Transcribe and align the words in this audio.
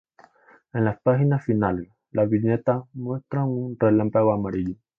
En 0.73 0.83
las 0.85 0.99
páginas 0.99 1.45
finales, 1.45 1.87
las 2.11 2.27
viñetas 2.27 2.85
muestran 2.95 3.43
un 3.49 3.77
relámpago 3.79 4.33
amarillo. 4.33 4.73